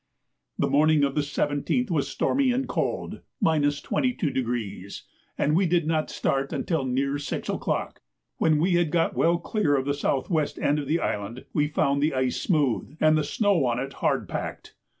The 0.57 0.67
morning 0.67 1.03
of 1.03 1.13
the 1.13 1.21
17th 1.21 1.91
was 1.91 2.07
stormy 2.07 2.51
and 2.51 2.67
cold 2.67 3.21
(22°), 3.43 5.01
and 5.37 5.55
we 5.55 5.65
did 5.67 5.85
not 5.85 6.09
start 6.09 6.51
until 6.51 6.83
near 6.85 7.19
6 7.19 7.49
o'clock; 7.49 8.01
when 8.37 8.57
we 8.57 8.71
had 8.73 8.89
got 8.89 9.15
well 9.15 9.37
clear 9.37 9.77
of 9.77 9.85
the 9.85 9.91
S.W. 9.91 10.43
end 10.59 10.79
of 10.79 10.87
the 10.87 10.99
island, 10.99 11.45
we 11.53 11.67
found 11.67 12.01
the 12.01 12.15
ice 12.15 12.41
smooth, 12.41 12.97
and 12.99 13.15
the 13.15 13.23
snow 13.23 13.63
on 13.65 13.77
it 13.77 13.93
hard 14.01 14.27
packed. 14.27 14.73